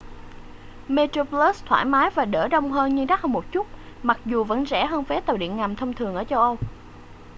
metroplus 0.87 1.65
thoải 1.65 1.85
mái 1.85 2.09
và 2.09 2.25
đỡ 2.25 2.47
đông 2.47 2.71
hơn 2.71 2.95
nhưng 2.95 3.07
đắt 3.07 3.19
hơn 3.21 3.31
một 3.31 3.45
chút 3.51 3.67
mặc 4.03 4.19
dù 4.25 4.43
vẫn 4.43 4.65
rẻ 4.65 4.85
hơn 4.85 5.03
vé 5.03 5.21
tàu 5.21 5.37
điện 5.37 5.57
ngầm 5.57 5.75
thông 5.75 5.93
thường 5.93 6.15
ở 6.15 6.23
châu 6.23 6.39
âu 6.41 6.57